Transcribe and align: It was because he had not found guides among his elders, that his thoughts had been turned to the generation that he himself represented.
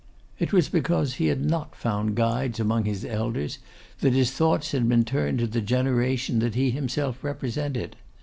It 0.39 0.51
was 0.51 0.67
because 0.67 1.13
he 1.13 1.27
had 1.27 1.45
not 1.45 1.75
found 1.75 2.15
guides 2.15 2.59
among 2.59 2.85
his 2.85 3.05
elders, 3.05 3.59
that 3.99 4.13
his 4.13 4.31
thoughts 4.31 4.71
had 4.71 4.89
been 4.89 5.05
turned 5.05 5.37
to 5.37 5.45
the 5.45 5.61
generation 5.61 6.39
that 6.39 6.55
he 6.55 6.71
himself 6.71 7.23
represented. 7.23 7.95